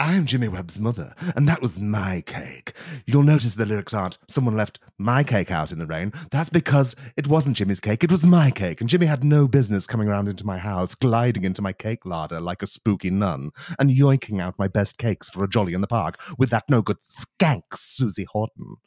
[0.01, 2.73] I am Jimmy Webb's mother, and that was my cake.
[3.05, 6.11] You'll notice the lyrics aren't someone left my cake out in the rain.
[6.31, 9.85] That's because it wasn't Jimmy's cake, it was my cake, and Jimmy had no business
[9.85, 13.91] coming around into my house, gliding into my cake larder like a spooky nun, and
[13.91, 16.97] yoinking out my best cakes for a jolly in the park with that no good
[17.07, 18.77] skank Susie Horton.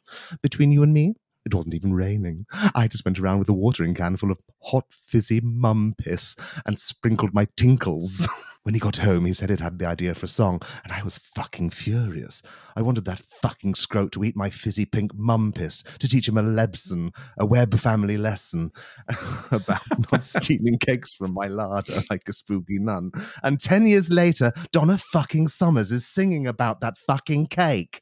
[0.41, 1.13] Between you and me,
[1.45, 2.45] it wasn't even raining.
[2.75, 6.77] I just went around with a watering can full of hot, fizzy mum piss and
[6.77, 8.27] sprinkled my tinkles.
[8.65, 11.03] when he got home, he said it had the idea for a song, and I
[11.03, 12.41] was fucking furious.
[12.75, 16.39] I wanted that fucking scrote to eat my fizzy pink mum piss to teach him
[16.39, 18.71] a lesson, a Webb family lesson
[19.51, 23.11] about not stealing cakes from my larder like a spooky nun.
[23.43, 28.01] And 10 years later, Donna fucking Summers is singing about that fucking cake.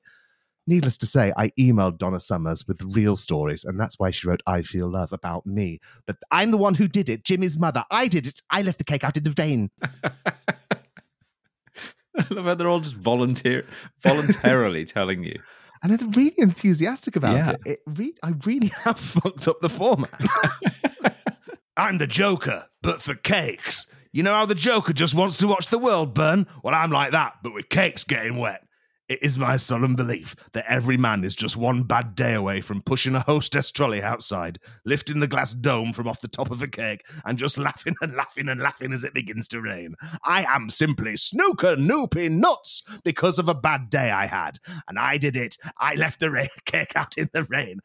[0.65, 4.41] Needless to say, I emailed Donna Summers with real stories, and that's why she wrote
[4.47, 5.79] I Feel Love about me.
[6.07, 7.83] But I'm the one who did it, Jimmy's mother.
[7.91, 8.41] I did it.
[8.49, 9.69] I left the cake out in the rain.
[12.15, 13.65] I love how they're all just volunteer
[14.01, 15.39] voluntarily telling you.
[15.81, 17.51] And they're really enthusiastic about Yeah.
[17.51, 17.59] it.
[17.65, 20.11] it re- I really have fucked up the format.
[21.75, 23.87] I'm the Joker, but for cakes.
[24.11, 26.45] You know how the Joker just wants to watch the world burn?
[26.63, 28.63] Well, I'm like that, but with cakes getting wet.
[29.13, 32.81] It is my solemn belief that every man is just one bad day away from
[32.81, 36.67] pushing a hostess trolley outside, lifting the glass dome from off the top of a
[36.67, 39.93] cake, and just laughing and laughing and laughing as it begins to rain.
[40.25, 44.57] I am simply snooker noopy nuts because of a bad day I had.
[44.87, 45.57] And I did it.
[45.77, 47.81] I left the ra- cake out in the rain.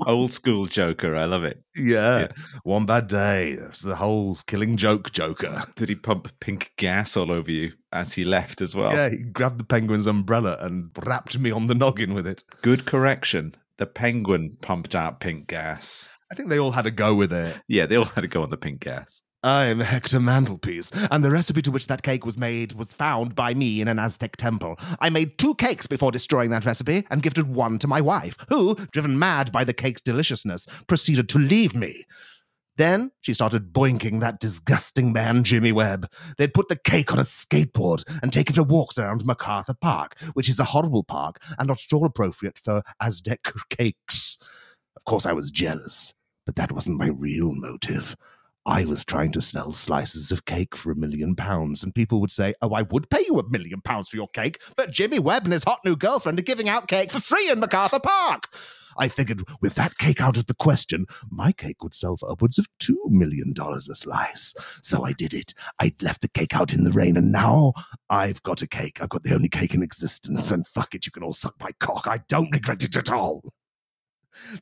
[0.08, 1.62] Old school Joker, I love it.
[1.76, 2.28] yeah, Yeah.
[2.64, 3.54] one bad day.
[3.54, 5.62] That's the whole killing joke Joker.
[5.76, 8.92] Did he pump pink gas all over you as he left as well?
[8.92, 12.44] Yeah, he grabbed the penguin's umbrella and rapped me on the noggin with it.
[12.62, 13.54] Good correction.
[13.78, 16.08] The penguin pumped out pink gas.
[16.30, 17.56] I think they all had a go with it.
[17.66, 19.22] Yeah, they all had to go on the pink gas.
[19.42, 23.54] I'm Hector Mantelpiece, and the recipe to which that cake was made was found by
[23.54, 24.78] me in an Aztec temple.
[25.00, 28.74] I made two cakes before destroying that recipe and gifted one to my wife, who,
[28.92, 32.04] driven mad by the cake's deliciousness, proceeded to leave me.
[32.76, 36.10] Then she started boinking that disgusting man, Jimmy Webb.
[36.38, 40.18] They'd put the cake on a skateboard and take it for walks around MacArthur Park,
[40.32, 44.38] which is a horrible park and not at all appropriate for Aztec cakes.
[44.96, 46.14] Of course, I was jealous,
[46.46, 48.16] but that wasn't my real motive.
[48.66, 52.30] I was trying to sell slices of cake for a million pounds, and people would
[52.30, 55.44] say, Oh, I would pay you a million pounds for your cake, but Jimmy Webb
[55.44, 58.54] and his hot new girlfriend are giving out cake for free in MacArthur Park.
[59.00, 62.58] I figured with that cake out of the question, my cake would sell for upwards
[62.58, 64.54] of $2 million a slice.
[64.82, 65.54] So I did it.
[65.80, 67.72] I left the cake out in the rain, and now
[68.10, 69.00] I've got a cake.
[69.00, 71.70] I've got the only cake in existence, and fuck it, you can all suck my
[71.80, 72.06] cock.
[72.06, 73.42] I don't regret it at all.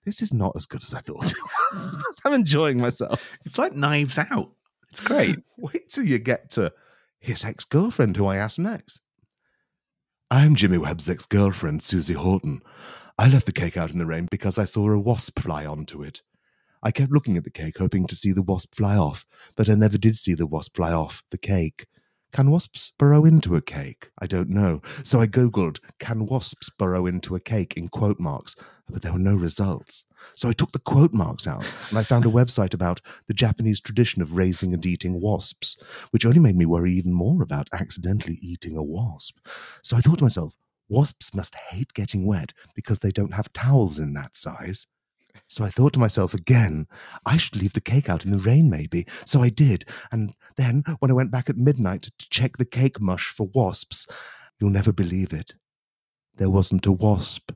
[0.05, 1.98] This is not as good as I thought it was.
[2.24, 3.20] I'm enjoying myself.
[3.44, 4.53] It's like Knives Out.
[4.90, 5.38] It's great.
[5.59, 6.72] Wait till you get to
[7.18, 9.01] his ex girlfriend, who I asked next.
[10.31, 12.61] I'm Jimmy Webb's ex girlfriend, Susie Horton.
[13.20, 16.04] I left the cake out in the rain because I saw a wasp fly onto
[16.04, 16.22] it.
[16.85, 19.26] I kept looking at the cake, hoping to see the wasp fly off,
[19.57, 21.88] but I never did see the wasp fly off the cake.
[22.31, 24.11] Can wasps burrow into a cake?
[24.20, 24.83] I don't know.
[25.02, 28.54] So I googled, can wasps burrow into a cake in quote marks,
[28.88, 30.04] but there were no results.
[30.35, 33.81] So I took the quote marks out and I found a website about the Japanese
[33.81, 35.76] tradition of raising and eating wasps,
[36.12, 39.38] which only made me worry even more about accidentally eating a wasp.
[39.83, 40.52] So I thought to myself,
[40.88, 44.87] wasps must hate getting wet because they don't have towels in that size.
[45.46, 46.87] So I thought to myself again,
[47.24, 49.07] I should leave the cake out in the rain, maybe.
[49.24, 49.85] So I did.
[50.11, 54.09] And then, when I went back at midnight to check the cake mush for wasps,
[54.59, 55.55] You'll never believe it.
[56.37, 57.53] There wasn't a wasp.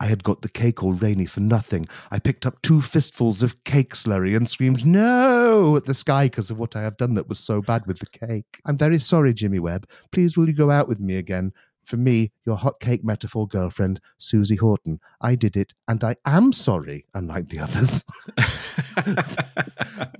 [0.00, 1.86] I had got the cake all rainy for nothing.
[2.10, 6.50] I picked up two fistfuls of cake slurry and screamed no at the sky because
[6.50, 8.60] of what I have done that was so bad with the cake.
[8.66, 9.88] I'm very sorry, Jimmy Webb.
[10.12, 11.52] Please will you go out with me again?
[11.84, 15.00] For me, your hot cake metaphor girlfriend, Susie Horton.
[15.20, 18.04] I did it, and I am sorry, unlike the others.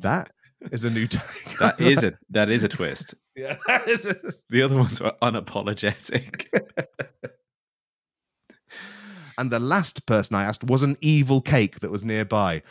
[0.01, 0.31] that
[0.71, 1.59] is a new take.
[1.59, 3.15] that is a that is a twist.
[3.35, 4.17] yeah, that is a,
[4.51, 6.47] The other ones were unapologetic.
[9.37, 12.63] And the last person I asked was an evil cake that was nearby.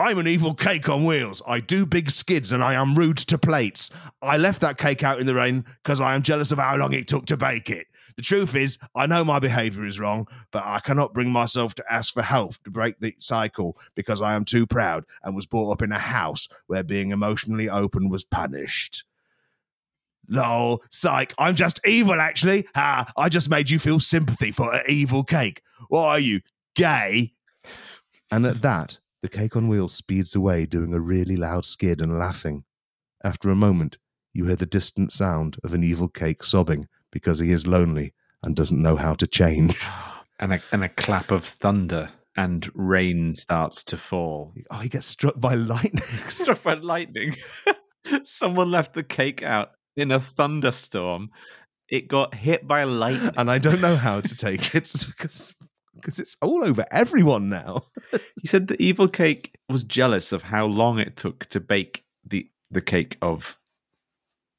[0.00, 1.42] I'm an evil cake on wheels.
[1.44, 3.90] I do big skids and I am rude to plates.
[4.22, 6.92] I left that cake out in the rain because I am jealous of how long
[6.92, 7.88] it took to bake it.
[8.14, 11.84] The truth is, I know my behavior is wrong, but I cannot bring myself to
[11.92, 15.72] ask for help to break the cycle because I am too proud and was brought
[15.72, 19.02] up in a house where being emotionally open was punished.
[20.28, 22.68] Lol, psych, I'm just evil actually.
[22.76, 25.60] Ha, I just made you feel sympathy for an evil cake.
[25.88, 26.40] What are you,
[26.76, 27.32] gay?
[28.30, 32.18] And at that, the cake on wheels speeds away, doing a really loud skid and
[32.18, 32.64] laughing.
[33.24, 33.98] After a moment,
[34.32, 38.54] you hear the distant sound of an evil cake sobbing because he is lonely and
[38.54, 39.76] doesn't know how to change.
[40.38, 44.54] and a and a clap of thunder and rain starts to fall.
[44.70, 46.00] Oh, he gets struck by lightning.
[46.02, 47.34] Struck by lightning.
[48.22, 51.30] Someone left the cake out in a thunderstorm.
[51.88, 53.32] It got hit by lightning.
[53.36, 55.52] and I don't know how to take it because
[56.00, 57.84] because it's all over everyone now.
[58.40, 62.48] He said the evil cake was jealous of how long it took to bake the
[62.70, 63.58] the cake of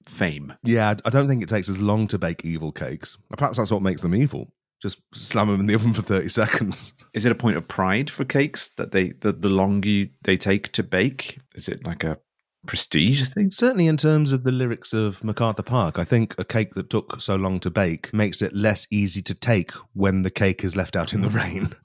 [0.08, 0.54] fame.
[0.64, 3.18] Yeah, I don't think it takes as long to bake evil cakes.
[3.36, 4.52] Perhaps that's what makes them evil.
[4.82, 6.94] Just slam them in the oven for 30 seconds.
[7.14, 10.38] Is it a point of pride for cakes that they the, the longer you, they
[10.38, 11.40] take to bake?
[11.56, 12.18] Is it like a
[12.66, 13.52] prestige thing?
[13.52, 17.20] Certainly, in terms of the lyrics of MacArthur Park, I think a cake that took
[17.22, 20.96] so long to bake makes it less easy to take when the cake is left
[20.96, 21.70] out in the rain.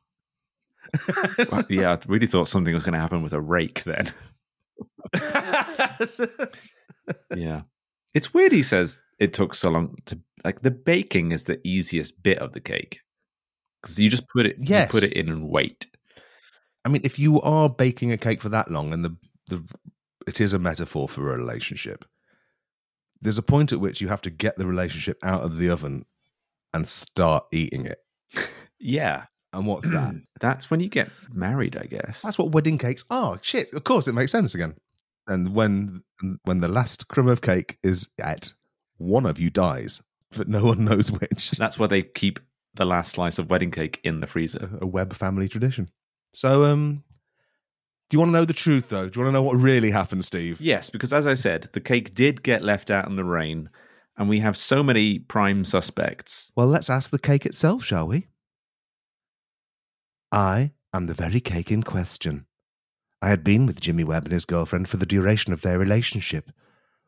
[1.51, 4.13] Well, yeah, I really thought something was going to happen with a rake then.
[7.37, 7.63] Yeah.
[8.15, 12.23] It's weird he says it took so long to like the baking is the easiest
[12.23, 13.01] bit of the cake.
[13.83, 14.87] Cuz you just put it Yes.
[14.87, 15.87] you put it in and wait.
[16.85, 19.17] I mean, if you are baking a cake for that long, and the
[19.49, 19.63] the
[20.27, 22.05] it is a metaphor for a relationship,
[23.21, 26.05] there's a point at which you have to get the relationship out of the oven
[26.73, 27.99] and start eating it.
[28.79, 29.25] Yeah.
[29.53, 30.15] And what's that?
[30.41, 32.21] That's when you get married, I guess.
[32.23, 33.39] That's what wedding cakes are.
[33.41, 34.75] Shit, of course it makes sense again.
[35.27, 36.03] And when
[36.43, 38.53] when the last crumb of cake is at,
[38.99, 40.03] one of you dies,
[40.37, 41.53] but no one knows which.
[41.53, 42.41] That's why they keep
[42.75, 44.69] the last slice of wedding cake in the freezer.
[44.81, 45.89] A web family tradition.
[46.35, 47.05] So, um,
[48.15, 49.09] do you want to know the truth though?
[49.09, 50.61] Do you want to know what really happened, Steve?
[50.61, 53.71] Yes, because as I said, the cake did get left out in the rain,
[54.17, 56.53] and we have so many prime suspects.
[56.55, 58.29] Well, let's ask the cake itself, shall we?
[60.31, 62.47] I am the very cake in question.
[63.21, 66.53] I had been with Jimmy Webb and his girlfriend for the duration of their relationship.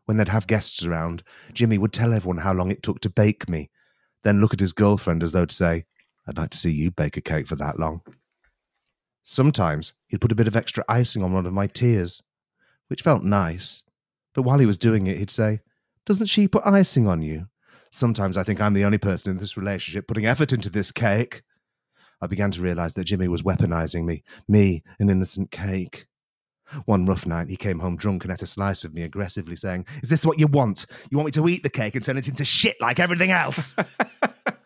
[0.06, 3.48] When they'd have guests around, Jimmy would tell everyone how long it took to bake
[3.48, 3.70] me,
[4.24, 5.84] then look at his girlfriend as though to say,
[6.26, 8.00] I'd like to see you bake a cake for that long.
[9.28, 12.22] Sometimes he'd put a bit of extra icing on one of my tears,
[12.86, 13.82] which felt nice.
[14.32, 15.60] But while he was doing it, he'd say,
[16.06, 17.48] Doesn't she put icing on you?
[17.90, 21.42] Sometimes I think I'm the only person in this relationship putting effort into this cake.
[22.22, 26.06] I began to realize that Jimmy was weaponizing me, me, an innocent cake.
[26.84, 29.86] One rough night, he came home drunk and ate a slice of me, aggressively saying,
[30.04, 30.86] Is this what you want?
[31.10, 33.74] You want me to eat the cake and turn it into shit like everything else?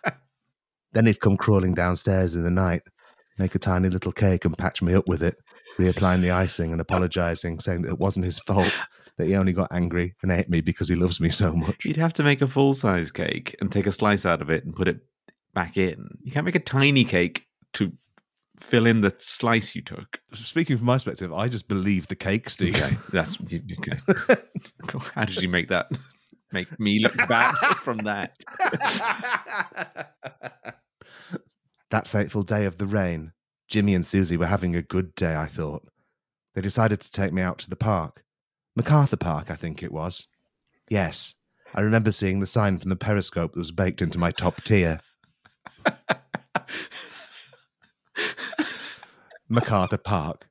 [0.93, 2.83] then he'd come crawling downstairs in the night,
[3.41, 5.37] make a tiny little cake and patch me up with it,
[5.79, 8.73] reapplying the icing and apologizing, saying that it wasn't his fault,
[9.17, 11.85] that he only got angry and ate me because he loves me so much.
[11.85, 14.65] You'd have to make a full size cake and take a slice out of it
[14.65, 15.01] and put it
[15.55, 16.19] back in.
[16.23, 17.93] You can't make a tiny cake to
[18.59, 20.21] fill in the slice you took.
[20.35, 22.77] Speaking from my perspective, I just believe the cake, Steve.
[22.77, 23.99] Okay, that's okay.
[25.15, 25.91] How did you make that?
[26.53, 28.33] Make me look bad from that.
[31.91, 33.33] that fateful day of the rain,
[33.69, 35.87] Jimmy and Susie were having a good day, I thought.
[36.55, 38.25] They decided to take me out to the park.
[38.75, 40.29] MacArthur Park, I think it was.
[40.89, 41.35] Yes,
[41.75, 45.01] I remember seeing the sign from the periscope that was baked into my top tier.
[49.49, 50.47] MacArthur Park.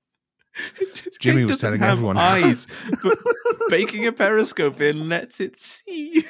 [1.20, 2.68] Jimmy was telling everyone eyes.
[3.03, 3.18] but
[3.70, 6.24] baking a periscope in lets it see.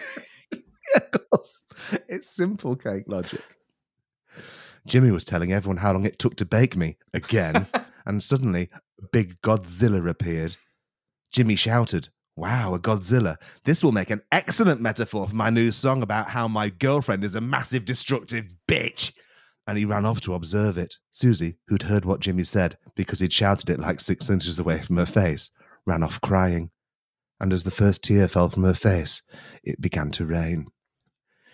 [0.96, 1.64] of course.
[2.08, 3.42] It's simple cake logic.
[4.88, 7.68] Jimmy was telling everyone how long it took to bake me again,
[8.06, 10.56] and suddenly a big Godzilla appeared.
[11.32, 13.36] Jimmy shouted, Wow, a Godzilla.
[13.66, 17.36] This will make an excellent metaphor for my new song about how my girlfriend is
[17.36, 19.12] a massive destructive bitch.
[19.68, 20.96] And he ran off to observe it.
[21.12, 24.96] Susie, who'd heard what Jimmy said because he'd shouted it like six inches away from
[24.96, 25.52] her face,
[25.86, 26.72] ran off crying.
[27.42, 29.22] And as the first tear fell from her face,
[29.62, 30.68] it began to rain.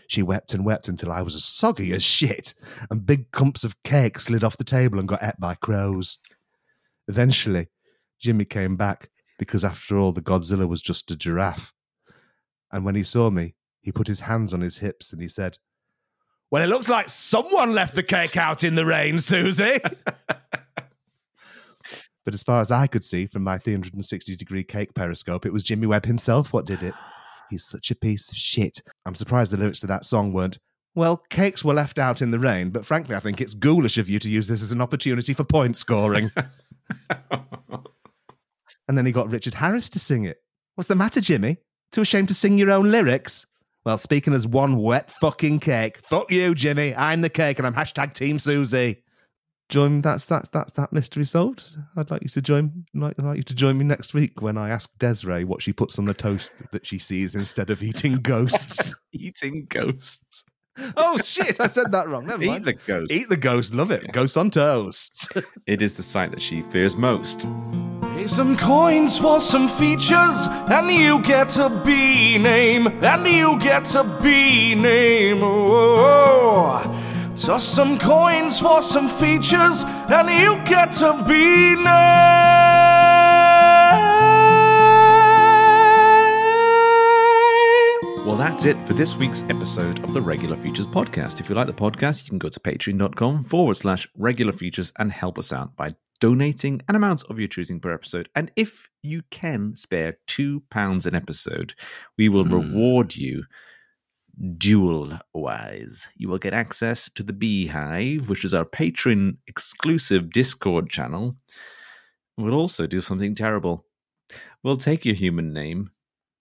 [0.07, 2.53] She wept and wept until I was as soggy as shit,
[2.89, 6.19] and big clumps of cake slid off the table and got ate by crows.
[7.07, 7.67] Eventually,
[8.19, 11.73] Jimmy came back because, after all, the Godzilla was just a giraffe.
[12.71, 15.57] And when he saw me, he put his hands on his hips and he said,
[16.51, 19.79] Well, it looks like someone left the cake out in the rain, Susie.
[22.25, 25.63] but as far as I could see from my 360 degree cake periscope, it was
[25.63, 26.93] Jimmy Webb himself what did it.
[27.49, 28.81] He's such a piece of shit.
[29.05, 30.57] I'm surprised the lyrics to that song weren't,
[30.95, 34.09] well, cakes were left out in the rain, but frankly, I think it's ghoulish of
[34.09, 36.31] you to use this as an opportunity for point scoring.
[38.87, 40.37] and then he got Richard Harris to sing it.
[40.75, 41.57] What's the matter, Jimmy?
[41.91, 43.45] Too ashamed to sing your own lyrics?
[43.85, 46.95] Well, speaking as one wet fucking cake, fuck you, Jimmy.
[46.95, 49.03] I'm the cake and I'm hashtag Team Susie.
[49.69, 51.63] Join that's that's that's that mystery solved.
[51.97, 54.57] I'd like you to join like, I'd like you to join me next week when
[54.57, 58.17] I ask Des'ree what she puts on the toast that she sees instead of eating
[58.17, 58.93] ghosts.
[59.13, 60.43] Eating ghosts.
[60.97, 62.27] oh shit, I said that wrong.
[62.27, 62.65] Never Eat mind.
[62.65, 63.11] the ghost.
[63.11, 64.11] Eat the ghost, love it.
[64.11, 65.31] Ghost on toast.
[65.65, 67.47] It is the sight that she fears most.
[68.01, 73.95] Pay some coins for some features, and you get a B name, and you get
[73.95, 75.39] a B name.
[75.41, 77.04] Oh, oh, oh.
[77.35, 81.85] Toss some coins for some features, and you get a B name.
[88.25, 91.39] Well, that's it for this week's episode of the Regular Features podcast.
[91.39, 95.11] If you like the podcast, you can go to patreon.com forward slash regular features and
[95.11, 98.29] help us out by donating an amount of your choosing per episode.
[98.35, 101.73] And if you can spare £2 an episode,
[102.17, 102.53] we will hmm.
[102.53, 103.43] reward you
[104.57, 106.07] dual wise.
[106.15, 111.35] You will get access to the Beehive, which is our patron exclusive Discord channel.
[112.37, 113.85] We'll also do something terrible.
[114.63, 115.91] We'll take your human name,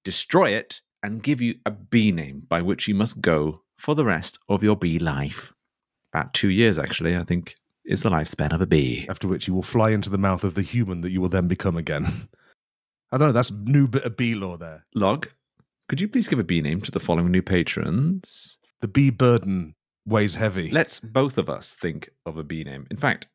[0.05, 4.05] destroy it, and give you a bee name by which you must go for the
[4.05, 5.53] rest of your bee life.
[6.13, 9.07] About two years, actually, I think, is the lifespan of a bee.
[9.09, 11.49] After which you will fly into the mouth of the human that you will then
[11.49, 12.07] become again.
[13.13, 14.87] I don't know, that's new bit of bee law there.
[14.95, 15.29] Log,
[15.89, 18.59] could you please give a B name to the following new patrons?
[18.81, 19.75] The B burden
[20.07, 20.71] weighs heavy.
[20.71, 22.87] Let's both of us think of a B name.
[22.91, 23.27] In fact,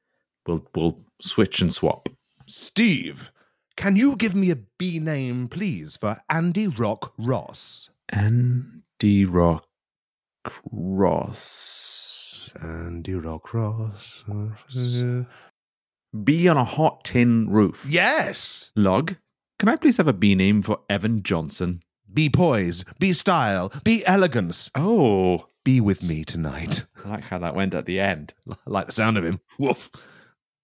[0.47, 2.09] we'll we'll switch and swap.
[2.47, 3.31] Steve,
[3.77, 7.89] can you give me a B name, please, for Andy Rock Ross?
[8.09, 9.67] Andy Rock
[10.71, 12.51] Ross.
[12.61, 14.25] Andy Rock Ross.
[16.23, 17.85] Bee on a hot tin roof.
[17.87, 18.71] Yes!
[18.75, 19.15] Log,
[19.59, 21.83] can I please have a B name for Evan Johnson?
[22.11, 24.69] Be poise, be style, be elegance.
[24.75, 26.85] Oh, Be with me tonight.
[27.05, 28.33] I like how that went at the end.
[28.49, 29.39] I like the sound of him.
[29.59, 29.91] Woof.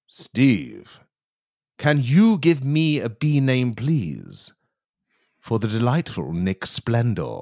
[0.08, 1.00] Steve,
[1.78, 4.54] can you give me a B name, please?
[5.40, 7.42] For the delightful Nick Splendor.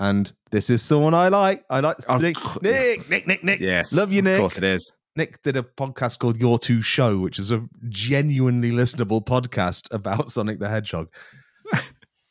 [0.00, 1.62] And this is someone I like.
[1.68, 3.60] I like Oh, Nick, Nick, Nick, Nick, Nick.
[3.60, 3.92] Yes.
[3.92, 4.34] Love you, Nick.
[4.34, 4.92] Of course it is.
[5.16, 10.32] Nick did a podcast called Your Two Show, which is a genuinely listenable podcast about
[10.32, 11.08] Sonic the Hedgehog.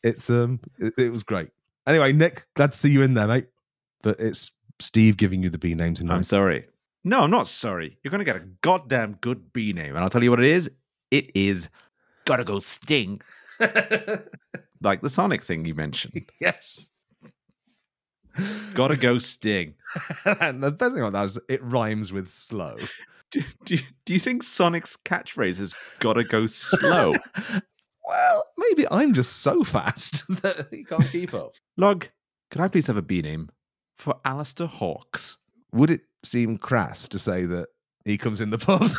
[0.04, 1.50] It's um, it, it was great.
[1.86, 3.46] Anyway, Nick, glad to see you in there, mate.
[4.02, 6.14] But it's Steve giving you the B name tonight.
[6.14, 6.66] I'm sorry.
[7.04, 7.98] No, I'm not sorry.
[8.02, 9.94] You're going to get a goddamn good B name.
[9.94, 10.70] And I'll tell you what it is.
[11.10, 11.68] It is
[12.24, 13.20] Gotta Go Sting.
[14.80, 16.24] like the Sonic thing you mentioned.
[16.40, 16.86] yes.
[18.74, 19.74] Gotta Go Sting.
[20.40, 22.76] and the best thing about that is it rhymes with slow.
[23.30, 27.12] Do, do, do you think Sonic's catchphrase is Gotta Go Slow?
[28.04, 31.54] well, maybe I'm just so fast that he can't keep up.
[31.76, 32.08] Log,
[32.50, 33.50] could I please have a B name
[33.96, 35.38] for Alistair Hawks?
[35.72, 37.68] Would it seem crass to say that
[38.04, 38.90] he comes in the pub?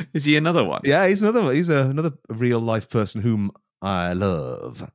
[0.14, 0.80] Is he another one?
[0.84, 1.54] Yeah, he's another one.
[1.54, 4.90] He's a, another real life person whom I love.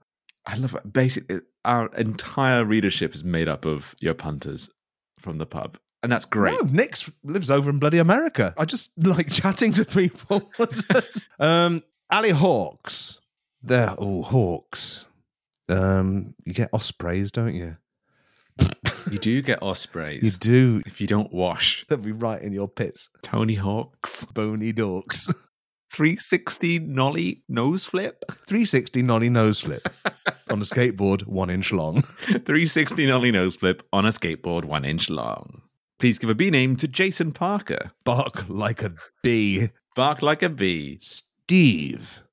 [0.46, 0.92] I love it.
[0.92, 4.70] Basically, our entire readership is made up of your punters
[5.20, 5.78] from the pub.
[6.04, 6.54] And that's great.
[6.62, 8.54] No, Nick's lives over in bloody America.
[8.58, 10.52] I just like chatting to people.
[11.40, 13.20] um, Ali Hawks.
[13.62, 15.06] They're oh Hawks.
[15.70, 17.76] Um, you get ospreys, don't you?
[19.12, 20.24] You do get ospreys.
[20.24, 20.82] You do.
[20.86, 21.86] If you don't wash.
[21.88, 23.10] They'll be right in your pits.
[23.22, 24.26] Tony Hawks.
[24.26, 25.34] Bony dorks.
[25.94, 28.24] 360 nollie nose flip.
[28.30, 29.88] 360 nollie nose flip
[30.50, 32.02] on a skateboard, one inch long.
[32.02, 35.62] 360 nollie nose flip on a skateboard one inch long.
[36.00, 37.92] Please give a bee name to Jason Parker.
[38.04, 38.94] Bark like a
[39.24, 39.70] bee.
[39.96, 41.00] Bark like a bee.
[41.52, 42.24] Steve,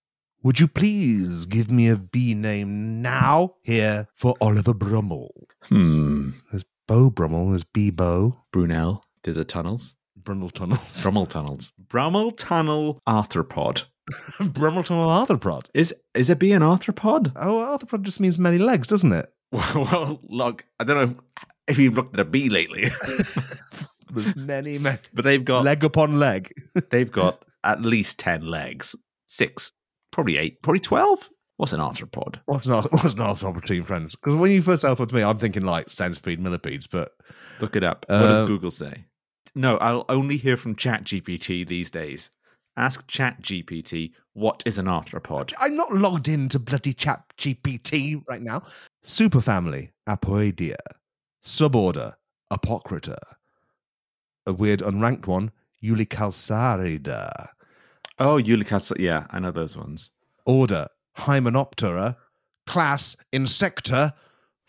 [0.42, 5.30] Would you please give me a B name now here for Oliver Brummel?
[5.66, 6.30] Hmm.
[6.50, 9.94] There's Beau Brummell, there's B Bo, Brunel did the tunnels.
[10.16, 11.00] Brummel Tunnels.
[11.00, 11.72] Brummel tunnels.
[11.78, 13.84] Brummel tunnel arthropod.
[14.40, 15.66] Brummel Tunnel Arthropod.
[15.74, 17.30] Is is a bee an arthropod?
[17.36, 19.32] Oh, arthropod just means many legs, doesn't it?
[19.52, 21.16] well, look, I don't know
[21.68, 22.90] if you've looked at a bee lately,
[24.12, 24.98] There's many, many.
[25.12, 26.52] but they've got leg upon leg.
[26.90, 28.94] they've got at least ten legs,
[29.34, 29.72] six,
[30.12, 31.28] probably eight, probably twelve.
[31.56, 32.36] What's an arthropod?
[32.46, 34.14] What's not what's an arthropod between friends?
[34.16, 37.12] Because when you first said it to me, I'm thinking like centipede, millipedes, but
[37.60, 38.04] Look it up.
[38.08, 39.04] what Uh, does Google say?
[39.54, 42.30] No, I'll only hear from ChatGPT these days.
[42.76, 45.52] Ask ChatGPT what is an arthropod.
[45.60, 48.62] I'm not logged into bloody chat GPT right now.
[49.04, 50.74] Superfamily, Apoidea.
[51.44, 52.14] Suborder,
[52.52, 53.16] Apocrita.
[54.46, 55.52] A weird unranked one,
[55.84, 57.48] Eulicalsarida.
[58.18, 58.92] Oh, Eulicats.
[58.98, 60.10] Yeah, I know those ones.
[60.46, 60.86] Order,
[61.18, 62.16] Hymenoptera.
[62.66, 64.12] Class, Insecta.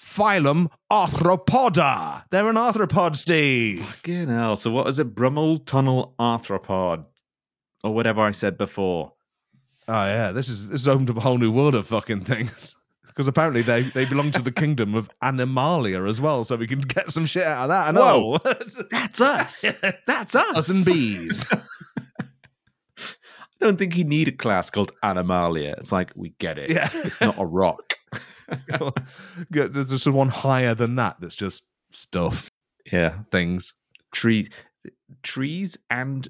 [0.02, 2.24] Phylum, Arthropoda.
[2.30, 3.86] They're an arthropod, Steve.
[3.86, 4.58] Fucking hell.
[4.58, 5.16] So what is it?
[5.16, 7.06] Brummel tunnel arthropod,
[7.84, 9.14] or whatever I said before.
[9.88, 12.76] Oh yeah, this is this is opened up a whole new world of fucking things.
[13.16, 16.82] Because apparently they, they belong to the kingdom of Animalia as well, so we can
[16.82, 17.88] get some shit out of that.
[17.88, 18.38] I know.
[18.91, 19.64] That's us.
[20.06, 20.58] That's us.
[20.58, 21.46] Us and bees.
[23.62, 25.76] I don't think you need a class called Animalia.
[25.80, 26.70] It's like we get it.
[26.70, 26.89] Yeah.
[26.93, 27.93] It's not a rock.
[29.49, 32.49] There's just one higher than that that's just stuff,
[32.91, 33.20] yeah.
[33.32, 33.74] things.
[34.12, 34.49] Tree,
[35.24, 36.28] trees, and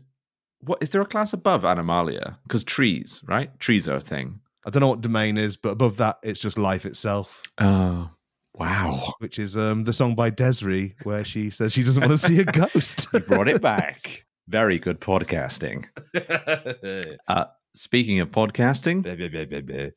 [0.60, 2.38] what is there a class above Animalia?
[2.44, 3.58] Because trees, right?
[3.60, 4.40] Trees are a thing.
[4.66, 8.10] I don't know what domain is, but above that, it's just life itself, Oh,
[8.56, 9.14] wow!
[9.20, 12.40] which is um, the song by Des'ree where she says she doesn't want to see
[12.40, 13.08] a ghost.
[13.14, 14.26] You brought it back.
[14.48, 15.86] Very good podcasting.
[17.28, 19.04] Uh, speaking of podcasting,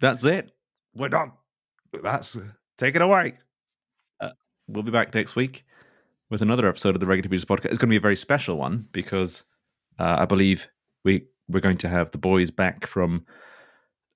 [0.00, 0.50] that's it.
[0.94, 1.32] We're done.
[2.02, 2.36] That's
[2.78, 3.38] Take it away.
[4.20, 4.30] Uh,
[4.66, 5.64] we'll be back next week
[6.30, 7.66] with another episode of the Regular Beaters podcast.
[7.66, 9.44] It's going to be a very special one because
[9.98, 10.68] uh, I believe
[11.04, 13.24] we we're going to have the boys back from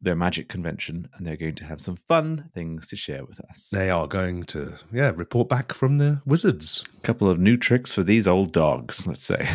[0.02, 3.70] their magic convention, and they're going to have some fun things to share with us.
[3.70, 6.84] they are going to yeah report back from the wizards.
[6.98, 9.36] A couple of new tricks for these old dogs, let's say.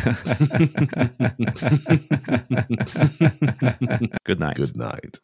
[4.24, 4.56] Good night.
[4.56, 5.20] Good night.